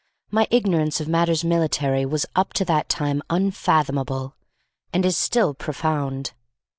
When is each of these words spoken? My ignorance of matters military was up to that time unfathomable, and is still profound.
My 0.31 0.47
ignorance 0.49 0.99
of 0.99 1.07
matters 1.07 1.43
military 1.45 2.07
was 2.07 2.25
up 2.35 2.53
to 2.53 2.65
that 2.65 2.89
time 2.89 3.21
unfathomable, 3.29 4.35
and 4.91 5.05
is 5.05 5.15
still 5.15 5.53
profound. 5.53 6.33